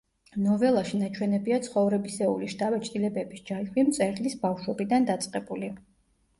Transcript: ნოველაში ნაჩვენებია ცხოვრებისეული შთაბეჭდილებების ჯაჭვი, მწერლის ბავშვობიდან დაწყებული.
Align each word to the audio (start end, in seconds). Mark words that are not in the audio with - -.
ნოველაში 0.43 1.01
ნაჩვენებია 1.01 1.59
ცხოვრებისეული 1.67 2.49
შთაბეჭდილებების 2.55 3.47
ჯაჭვი, 3.53 3.87
მწერლის 3.93 4.41
ბავშვობიდან 4.49 5.09
დაწყებული. 5.15 5.75